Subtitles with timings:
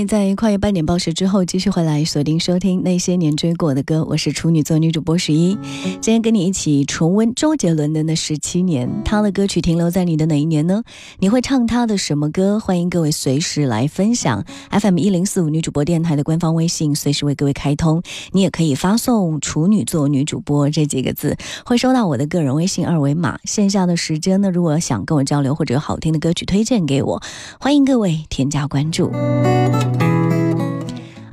[0.00, 5.58] 位在跨越半点报时之后继续回来锁定收听那些年追过的歌，我是处女座女主播十一，
[6.00, 10.82] 今天跟你一起重温周杰伦的那十七年，他的歌曲停留在你的哪一年呢？
[11.18, 12.58] 你会唱他的什么歌？
[12.58, 14.42] 欢迎各位随时来分享。
[14.70, 18.02] FM 一零四五女主播电台的官方微信随时为各位开通，
[18.32, 21.36] 你也可以发送“处女座女主播”这几个字，
[21.66, 23.38] 会收到我的个人微信二维码。
[23.44, 27.22] 线下的时间呢，如果想跟我交流或者有好听的歌曲推荐给我，
[27.60, 29.12] 欢迎各位添加关注。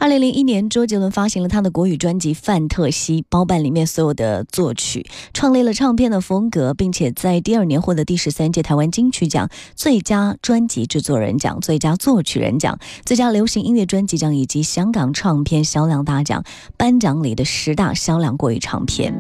[0.07, 16.41] 二零零一年，周杰伦发行了他的国语专辑《范特西》，包办里面所有的作曲，创立了唱片的风格，并且在第二年获得第十三届台湾金曲奖最佳专辑制作人奖、最佳作曲人奖、最佳流行音乐专辑奖以及香港唱片销量大奖
[16.77, 19.13] 颁奖礼的十大销量国语唱片。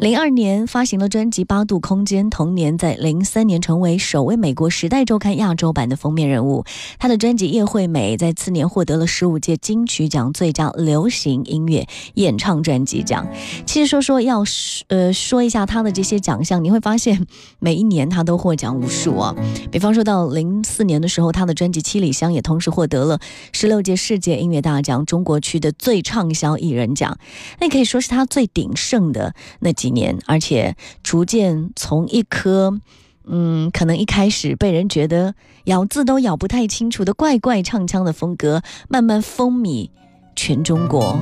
[0.00, 6.64] 零二年发行了专辑《八度空间》，同年在零三年成为首位美国《时代周刊》亚洲版的封面人物。
[6.98, 13.26] 他的专辑《叶惠美》在次年获得了十五届金曲奖最佳流行音乐演唱专辑奖。
[13.66, 14.44] 其实说说要
[14.86, 17.26] 呃说一下他的这些奖项，你会发现
[17.58, 19.34] 每一年他都获奖无数啊。
[19.72, 23.18] 比方说到零四年的时候，他的专辑《七里香》也同时获得了
[23.52, 27.18] 十六届世界音乐大奖中国区的最畅销艺人奖，
[27.58, 32.80] 那可以说是他最鼎盛的那几年，而且逐渐从一颗。
[33.26, 39.90] 嗯，可能一开始被人觉得咬字都咬不太清楚的怪怪唱腔的风格，慢慢风靡
[40.34, 41.18] 全中国。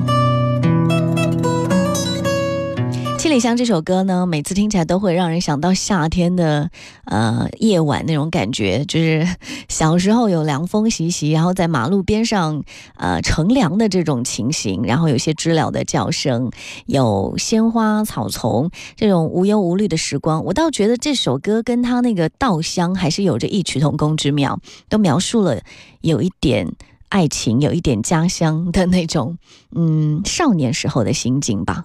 [3.19, 6.71] 《七里香》这首歌呢，每次听起来都会让人想到夏天的
[7.03, 9.27] 呃夜晚那种感觉，就是
[9.67, 12.63] 小时候有凉风习习，然后在马路边上
[12.95, 16.49] 呃乘凉的这种情形，然后有些知了的叫声，
[16.85, 20.45] 有鲜花草丛这种无忧无虑的时光。
[20.45, 25.59] 我倒觉得这首歌跟他那个《稻香》还是有着异曲同工之妙，都描述了
[25.99, 26.71] 有一点
[27.09, 29.37] 爱情，有一点家乡的那种
[29.75, 31.83] 嗯少年时候的心境吧。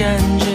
[0.00, 0.49] 感觉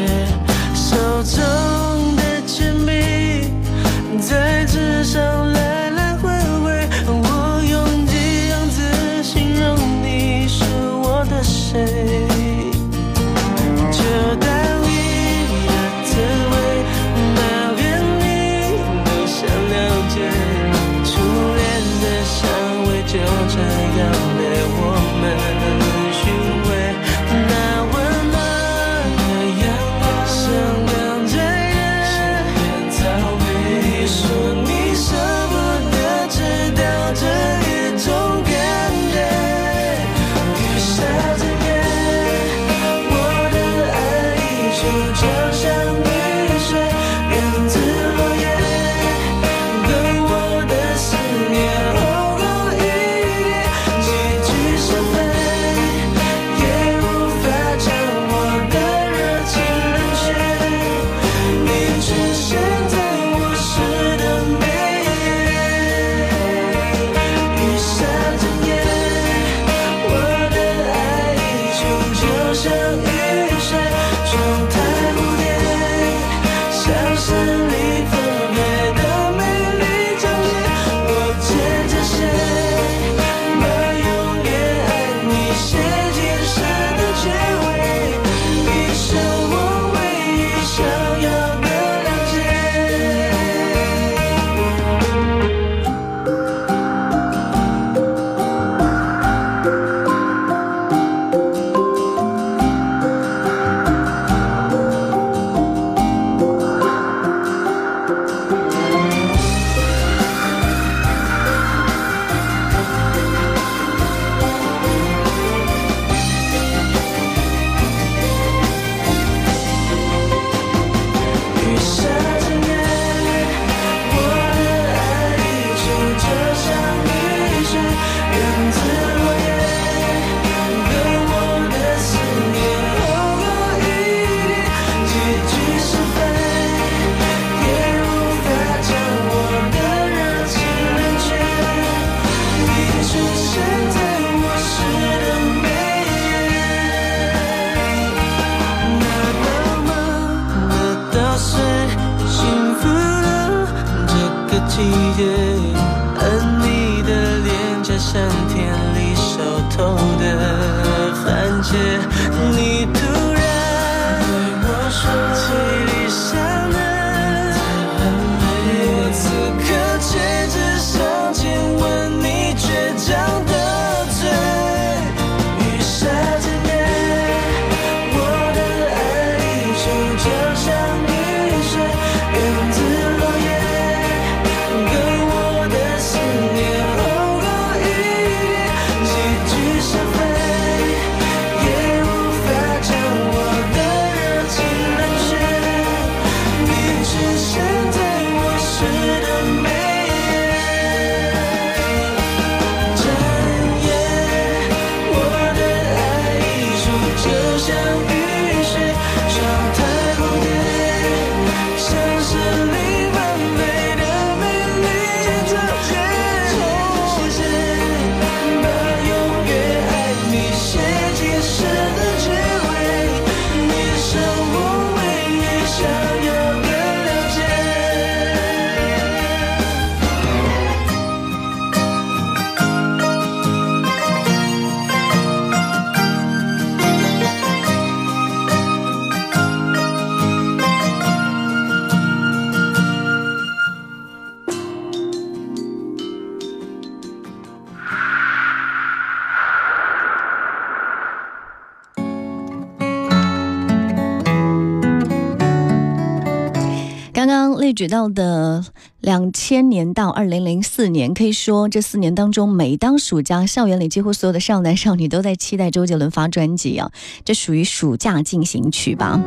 [257.86, 258.66] 举到的
[259.00, 266.90] 两千年到二零零四年，可以说这四年当中，每当暑假，校园里几乎所有的少男少女都在期待周杰伦发专辑啊，
[267.24, 269.22] 这属于暑假进行曲吧。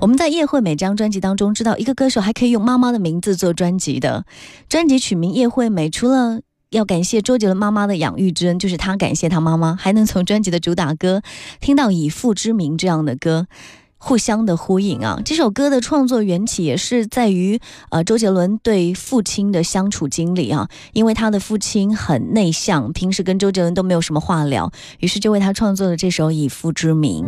[0.00, 4.24] 我们在《叶惠美》这张专辑当中知道，一个歌手还可以用妈妈的名字做专辑的，
[4.68, 6.38] 专辑取名《叶惠美》，除了
[6.70, 11.20] 要感谢周杰伦妈妈的养育之恩，就是他感谢他妈妈，还能从专辑的主打歌
[11.58, 13.48] 听到以父之名这样的歌。
[14.04, 15.18] 互相的呼应啊！
[15.24, 17.58] 这首歌的创作缘起也是在于
[17.88, 24.70] 呃周杰伦对父亲的相处经历啊，因为他的父亲很内向，平时跟周杰伦都没有什么话聊，
[25.00, 27.24] 于是就为他创作了这首《以父之名》。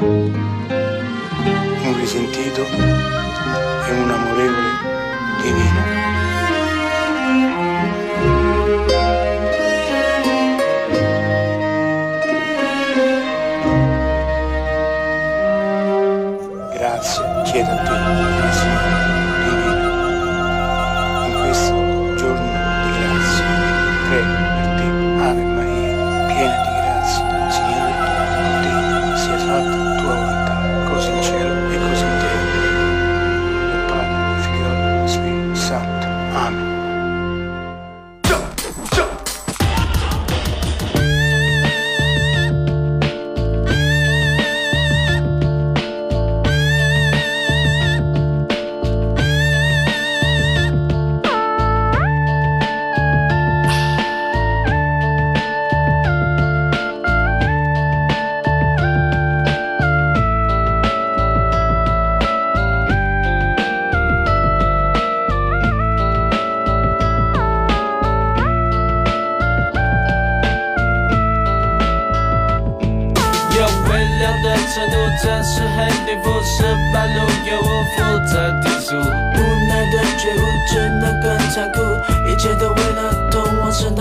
[0.00, 4.57] Un risentito e un amorevole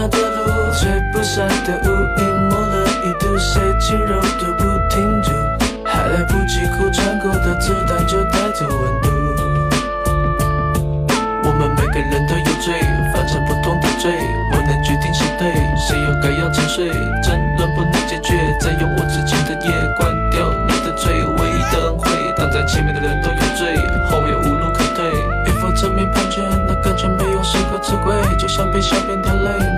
[0.09, 1.87] 的路，吹不散的雾
[2.19, 5.31] 隐没了一度，谁轻柔都不停住，
[5.85, 9.09] 还来不及哭，穿过的子弹就带走温度。
[11.43, 12.79] 我们每个人都有罪，
[13.13, 14.11] 犯着不同的罪，
[14.53, 16.89] 我能决定谁对，谁又该要沉睡，
[17.23, 23.29] 争论不能解决，再用我之前的夜关掉你的嘴，唯一的恩惠，挡在前面的人都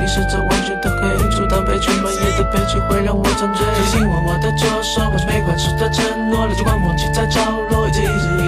[0.09, 7.39] 是这完全的黑，阻挡悲剧满夜的悲剧会让我沉醉，提醒我我的左手，我没关系的承诺，泪珠光风起在角
[7.69, 8.38] 落，一直一直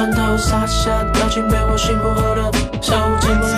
[0.00, 3.49] 穿透，洒下表情被我驯服后的手，沉默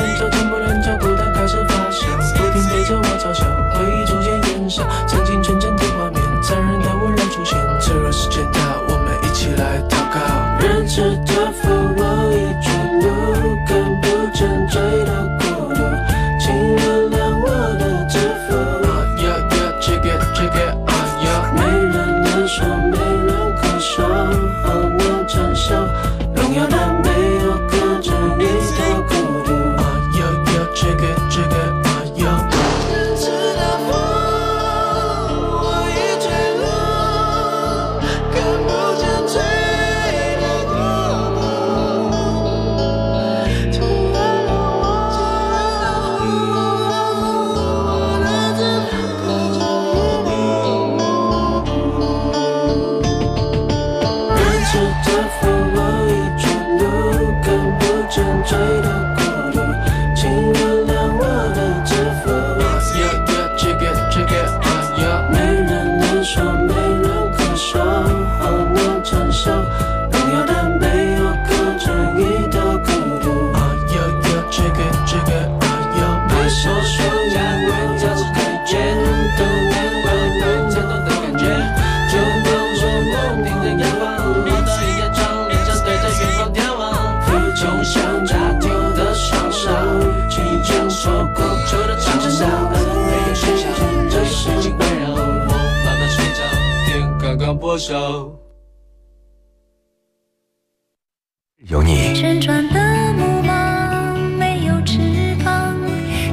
[101.69, 104.99] 有你，旋转的木马没有翅
[105.43, 105.75] 膀，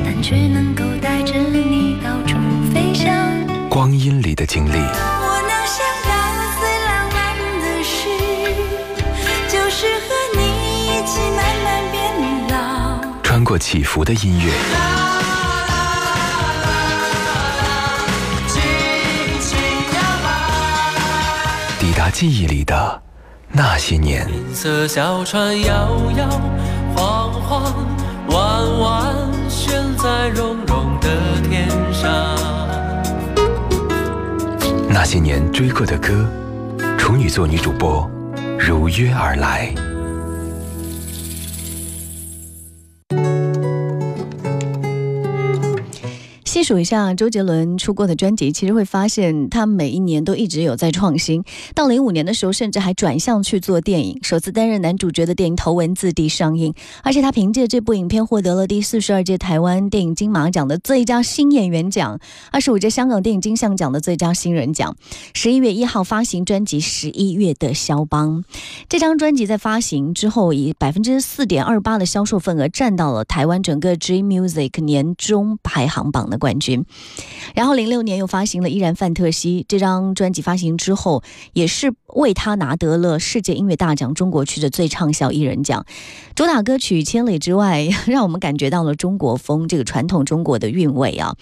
[0.04, 2.36] 但却能够带着你到处
[2.74, 3.16] 飞翔。
[3.70, 6.12] 光阴里的经历，我能想到
[6.60, 7.18] 最浪漫
[7.62, 8.10] 的事，
[9.48, 10.40] 就是和你
[10.88, 11.98] 一起慢慢变
[12.50, 12.54] 老。
[13.24, 14.52] 穿过起伏的音乐，
[22.10, 23.02] 记忆里的
[23.52, 24.28] 那些年。
[24.30, 26.30] 银色小船摇摇
[26.96, 27.74] 晃晃，
[28.30, 29.16] 弯弯
[29.50, 31.10] 悬在绒绒的
[31.50, 32.10] 天上。
[34.90, 36.26] 那些年追过的歌，
[36.98, 38.10] 处女座女主播
[38.60, 39.74] 如约而来。
[46.70, 51.44] 数一下周杰伦出过的专辑，其实会发现他每一年都一直有在创新。
[51.74, 62.20] 到零五年的时候，甚至还转向去做电影，首次担任男主角的电影《头文字 D》上映，而且他凭借这部影片获得了第四十二届台湾电影金马奖的最佳新演员奖，
[62.52, 64.96] 二十五届香港电影金像奖的最佳新人奖。
[65.34, 68.44] 十一月一号发行专辑《十一月的肖邦》，
[68.88, 76.59] 这张专辑在发行之后以百分之四点二八的销售份额占到了台湾整个 G Music 年终排行榜的冠军。
[77.56, 81.24] 然后零六年又发行了《依然范特西》这张专辑，发行之后
[81.54, 85.86] 也是为他拿得了世界音乐大奖中国区的最畅销艺人奖。
[86.36, 91.36] 主打歌曲《千里之外》 让我们感觉到了中国风这个传统中国的韵味啊。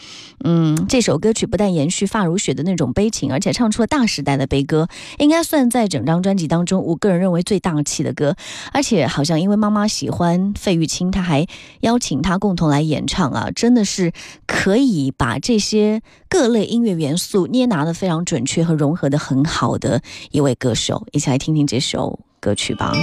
[0.44, 4.88] 嗯，这首歌曲不但延续发如雪的那种悲情，而且唱出了大时代的悲歌，
[5.20, 8.36] 应该算在整张专辑当中，我个人认为最大气的歌。
[8.74, 11.46] 而且好像因为妈妈喜欢费玉清，他还
[11.82, 14.12] 邀请他共同来演唱啊，真的是
[14.46, 21.06] 可以把这些各类音乐元素捏拿的非常准确和融合的很好的一位歌手。
[21.12, 22.94] 一起来听听这首歌曲吧。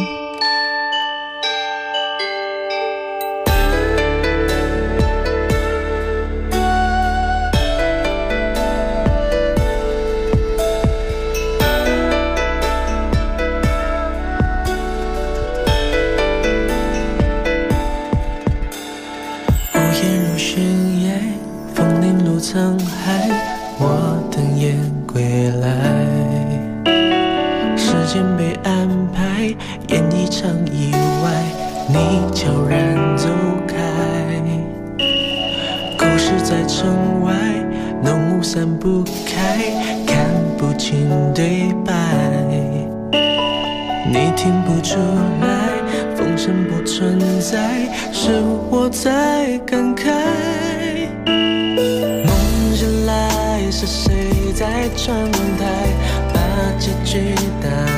[28.06, 29.44] 时间被安排，
[29.88, 31.42] 演一场意外，
[31.88, 33.30] 你悄然走
[33.66, 33.74] 开。
[35.96, 37.32] 故事在城外，
[38.02, 39.70] 浓雾散不开，
[40.06, 40.26] 看
[40.58, 41.94] 不清对白。
[44.06, 44.98] 你听不出
[45.40, 45.72] 来，
[46.14, 50.12] 风声不存在，是我在感慨。
[51.26, 54.12] 梦醒来，是谁
[54.54, 55.88] 在窗台
[56.34, 56.38] 把
[56.78, 57.93] 结局打开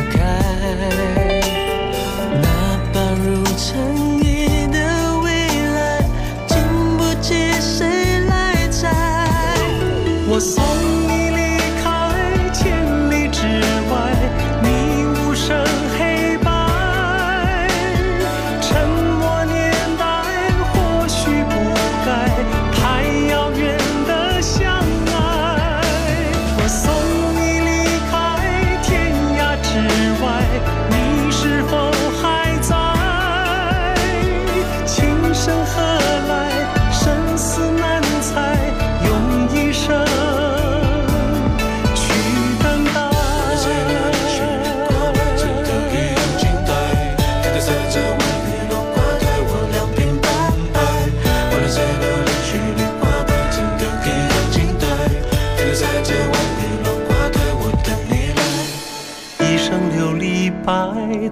[60.67, 60.75] 白，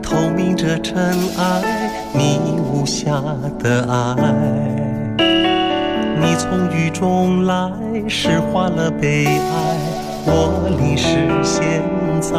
[0.00, 3.20] 透明着尘埃，你无瑕
[3.58, 4.14] 的爱。
[6.20, 7.72] 你从雨中来，
[8.08, 9.76] 诗化了悲哀，
[10.24, 11.82] 我淋湿现
[12.20, 12.30] 在。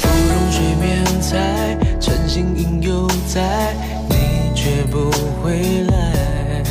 [0.00, 3.74] 芙蓉水面在，晨星影犹在，
[4.08, 5.10] 你却不
[5.42, 6.62] 回来。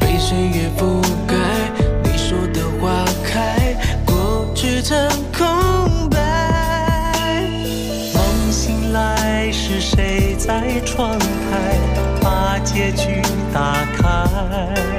[0.00, 1.36] 被岁月覆盖，
[2.02, 4.96] 你说的花开，过去成
[5.36, 5.46] 空
[12.78, 13.20] 结局
[13.52, 14.97] 打开？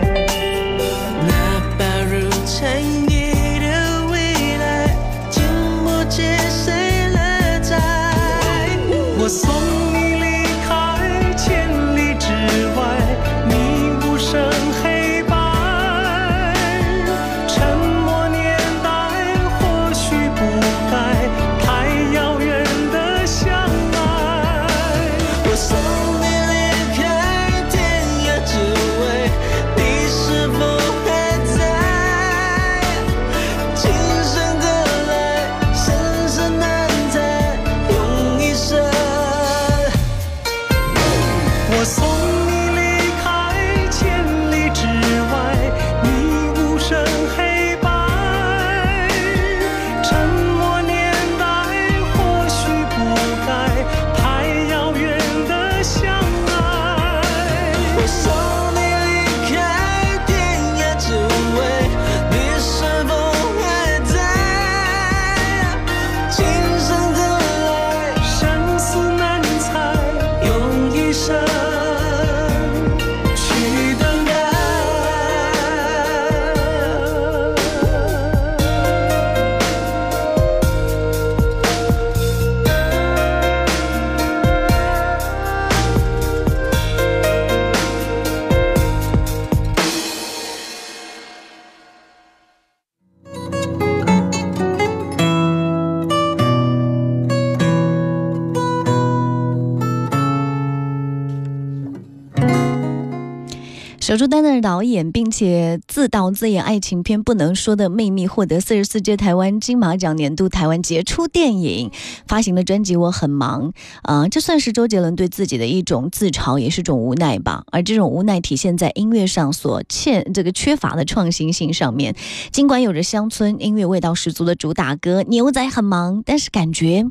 [104.10, 111.92] 守住担任导演，并且自导自演爱情片《不能说的秘密》，获得四十四届台湾金马奖年度台湾杰出电影。
[112.28, 117.64] 发行的专辑《我很忙》啊、这算是周杰伦对自己的一种自嘲，也是种无奈吧。
[117.72, 122.16] 而这种无奈体现在音乐上所欠这个缺乏的创新性上面。
[122.52, 127.06] 尽管有着乡村音乐味道十足的主打歌《牛仔很忙》，但是感觉。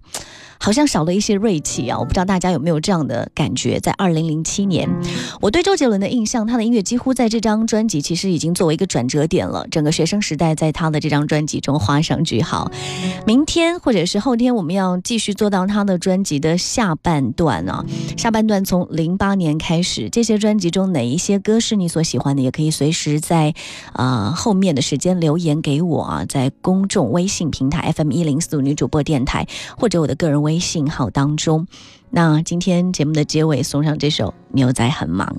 [0.59, 1.99] 好像少了一些锐气啊！
[1.99, 3.81] 我不知道大家有没有这样的感觉。
[3.81, 4.89] 在二零零七年，
[5.41, 9.67] 我对周杰伦的印象，他的音乐几乎在这张专辑其实已经作为一个转折点了。
[9.71, 12.71] 整个学生时代在他的这张专辑中画上句号。
[13.27, 17.85] 明天或者是后天，我们要继续做到他的专辑的下半段啊。
[18.17, 23.55] 下半段从零八年开始，这些专辑中哪一些歌是你所喜欢的，也可以随时在
[23.93, 31.67] 啊、后面的时间留言给我啊，在公众微信平台 FM 一零四五女主播电台或者我的个人微微信号当中。
[32.09, 35.37] 那今天节目的结尾送上这首《牛仔很忙》。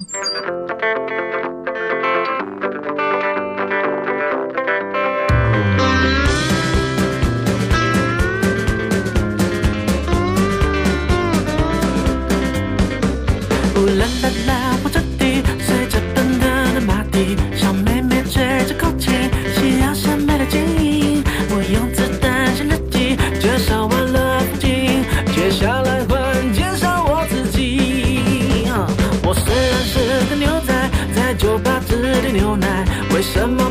[33.32, 33.69] 什么